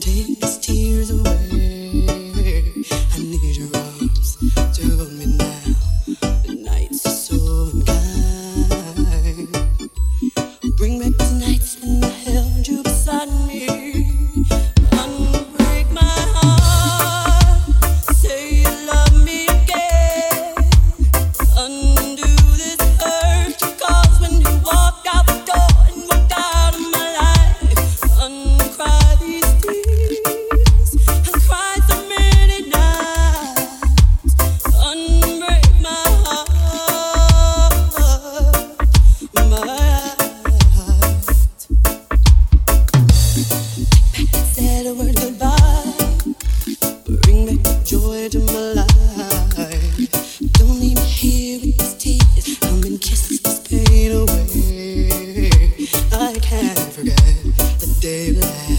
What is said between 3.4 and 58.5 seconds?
your forget the day